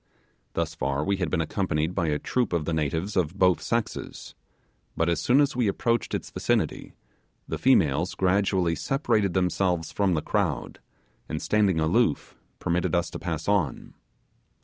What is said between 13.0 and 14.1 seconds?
to pass on.